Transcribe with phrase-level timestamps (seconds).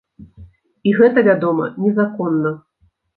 [0.91, 2.55] І гэта, вядома, незаконна.